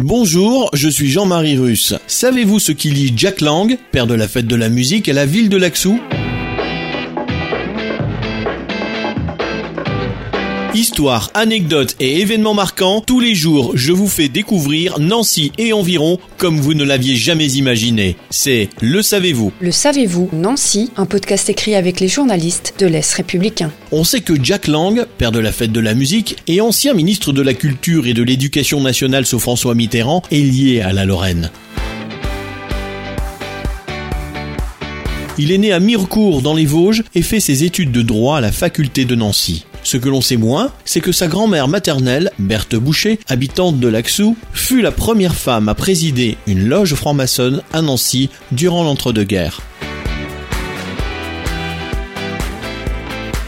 Bonjour, 0.00 0.70
je 0.72 0.88
suis 0.88 1.10
Jean-Marie 1.10 1.56
Russe. 1.56 1.94
Savez-vous 2.06 2.58
ce 2.58 2.72
qui 2.72 2.90
lie 2.90 3.12
Jack 3.16 3.40
Lang, 3.40 3.78
père 3.90 4.06
de 4.06 4.14
la 4.14 4.28
fête 4.28 4.46
de 4.46 4.56
la 4.56 4.68
musique, 4.68 5.08
à 5.08 5.12
la 5.12 5.26
ville 5.26 5.48
de 5.48 5.56
Laxou? 5.56 6.00
Histoire, 10.74 11.30
anecdotes 11.34 11.96
et 12.00 12.20
événements 12.20 12.54
marquants, 12.54 13.02
tous 13.06 13.20
les 13.20 13.34
jours 13.34 13.72
je 13.74 13.92
vous 13.92 14.08
fais 14.08 14.28
découvrir 14.28 14.98
Nancy 15.00 15.52
et 15.58 15.74
environ 15.74 16.18
comme 16.38 16.58
vous 16.58 16.72
ne 16.72 16.82
l'aviez 16.82 17.14
jamais 17.14 17.46
imaginé. 17.52 18.16
C'est 18.30 18.70
Le 18.80 19.02
Savez-vous. 19.02 19.52
Le 19.60 19.70
savez-vous, 19.70 20.30
Nancy, 20.32 20.90
un 20.96 21.04
podcast 21.04 21.50
écrit 21.50 21.74
avec 21.74 22.00
les 22.00 22.08
journalistes 22.08 22.72
de 22.78 22.86
l'Est 22.86 23.12
républicain. 23.12 23.70
On 23.90 24.02
sait 24.02 24.22
que 24.22 24.32
Jack 24.42 24.66
Lang, 24.66 25.04
père 25.18 25.30
de 25.30 25.40
la 25.40 25.52
fête 25.52 25.72
de 25.72 25.80
la 25.80 25.92
musique 25.92 26.38
et 26.46 26.62
ancien 26.62 26.94
ministre 26.94 27.34
de 27.34 27.42
la 27.42 27.52
Culture 27.52 28.06
et 28.06 28.14
de 28.14 28.22
l'Éducation 28.22 28.80
nationale 28.80 29.26
sous 29.26 29.40
François 29.40 29.74
Mitterrand, 29.74 30.22
est 30.30 30.36
lié 30.36 30.80
à 30.80 30.94
la 30.94 31.04
Lorraine. 31.04 31.50
Il 35.36 35.52
est 35.52 35.58
né 35.58 35.72
à 35.72 35.80
Mirecourt 35.80 36.40
dans 36.40 36.54
les 36.54 36.66
Vosges 36.66 37.04
et 37.14 37.20
fait 37.20 37.40
ses 37.40 37.64
études 37.64 37.92
de 37.92 38.00
droit 38.00 38.38
à 38.38 38.40
la 38.40 38.52
faculté 38.52 39.04
de 39.04 39.14
Nancy. 39.14 39.66
Ce 39.84 39.96
que 39.96 40.08
l'on 40.08 40.20
sait 40.20 40.36
moins, 40.36 40.70
c'est 40.84 41.00
que 41.00 41.12
sa 41.12 41.26
grand-mère 41.26 41.68
maternelle, 41.68 42.30
Berthe 42.38 42.76
Boucher, 42.76 43.18
habitante 43.28 43.80
de 43.80 43.88
Laxou, 43.88 44.36
fut 44.52 44.80
la 44.80 44.92
première 44.92 45.34
femme 45.34 45.68
à 45.68 45.74
présider 45.74 46.36
une 46.46 46.68
loge 46.68 46.94
franc-maçonne 46.94 47.62
à 47.72 47.82
Nancy 47.82 48.30
durant 48.52 48.84
l'entre-deux-guerres. 48.84 49.60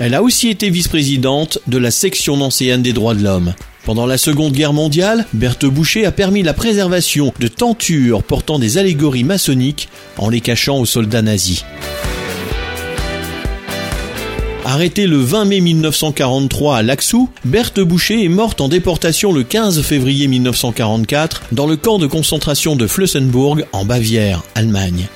Elle 0.00 0.14
a 0.14 0.22
aussi 0.22 0.48
été 0.48 0.70
vice-présidente 0.70 1.60
de 1.68 1.78
la 1.78 1.92
section 1.92 2.36
nancéenne 2.36 2.82
des 2.82 2.92
droits 2.92 3.14
de 3.14 3.22
l'homme. 3.22 3.54
Pendant 3.84 4.06
la 4.06 4.18
Seconde 4.18 4.52
Guerre 4.52 4.72
mondiale, 4.72 5.26
Berthe 5.34 5.66
Boucher 5.66 6.04
a 6.04 6.10
permis 6.10 6.42
la 6.42 6.52
préservation 6.52 7.32
de 7.38 7.48
tentures 7.48 8.22
portant 8.22 8.58
des 8.58 8.78
allégories 8.78 9.24
maçonniques 9.24 9.88
en 10.16 10.30
les 10.30 10.40
cachant 10.40 10.78
aux 10.78 10.86
soldats 10.86 11.22
nazis. 11.22 11.64
Arrêtée 14.66 15.06
le 15.06 15.18
20 15.18 15.44
mai 15.44 15.60
1943 15.60 16.78
à 16.78 16.82
Laxou, 16.82 17.28
Berthe 17.44 17.80
Boucher 17.80 18.24
est 18.24 18.28
morte 18.28 18.62
en 18.62 18.68
déportation 18.68 19.30
le 19.30 19.42
15 19.42 19.82
février 19.82 20.26
1944 20.26 21.42
dans 21.52 21.66
le 21.66 21.76
camp 21.76 21.98
de 21.98 22.06
concentration 22.06 22.74
de 22.74 22.86
Flossenburg 22.86 23.64
en 23.72 23.84
Bavière, 23.84 24.42
Allemagne. 24.54 25.06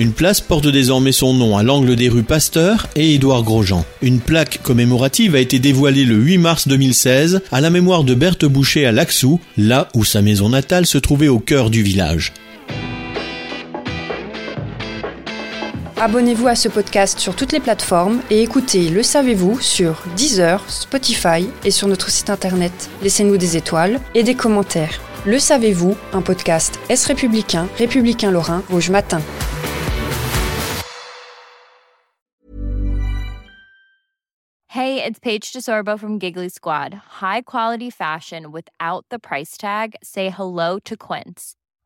Une 0.00 0.12
place 0.12 0.40
porte 0.40 0.66
désormais 0.66 1.12
son 1.12 1.32
nom 1.32 1.56
à 1.56 1.62
l'angle 1.62 1.94
des 1.94 2.08
rues 2.08 2.24
Pasteur 2.24 2.88
et 2.96 3.14
Édouard 3.14 3.44
Grosjean. 3.44 3.84
Une 4.00 4.18
plaque 4.18 4.60
commémorative 4.64 5.36
a 5.36 5.40
été 5.40 5.60
dévoilée 5.60 6.04
le 6.04 6.16
8 6.16 6.38
mars 6.38 6.66
2016 6.66 7.42
à 7.52 7.60
la 7.60 7.70
mémoire 7.70 8.02
de 8.02 8.14
Berthe 8.14 8.46
Boucher 8.46 8.86
à 8.86 8.90
Laxou, 8.90 9.38
là 9.56 9.86
où 9.94 10.04
sa 10.04 10.22
maison 10.22 10.48
natale 10.48 10.86
se 10.86 10.98
trouvait 10.98 11.28
au 11.28 11.38
cœur 11.38 11.70
du 11.70 11.84
village. 11.84 12.32
Abonnez-vous 16.04 16.48
à 16.48 16.56
ce 16.56 16.68
podcast 16.68 17.20
sur 17.20 17.36
toutes 17.36 17.52
les 17.52 17.60
plateformes 17.60 18.22
et 18.28 18.42
écoutez 18.42 18.88
Le 18.88 19.04
Savez-vous 19.04 19.60
sur 19.60 20.02
Deezer, 20.16 20.68
Spotify 20.68 21.48
et 21.64 21.70
sur 21.70 21.86
notre 21.86 22.10
site 22.10 22.28
internet. 22.28 22.90
Laissez-nous 23.02 23.36
des 23.36 23.56
étoiles 23.56 24.00
et 24.16 24.24
des 24.24 24.34
commentaires. 24.34 25.00
Le 25.24 25.38
Savez-vous, 25.38 25.96
un 26.12 26.20
podcast 26.20 26.80
Est 26.88 27.06
républicain, 27.06 27.68
républicain 27.78 28.32
lorrain, 28.32 28.64
Rouge 28.68 28.90
Matin. 28.90 29.20
Hey, 34.66 35.04
it's 35.04 35.20
Paige 35.20 35.52
DeSorbo 35.52 35.96
from 35.96 36.18
Giggly 36.18 36.48
Squad. 36.48 37.00
High 37.20 37.42
quality 37.42 37.90
fashion 37.90 38.50
without 38.50 39.04
the 39.08 39.20
price 39.20 39.56
tag. 39.56 39.94
Say 40.02 40.30
hello 40.30 40.80
to 40.80 40.96
Quince. 40.96 41.54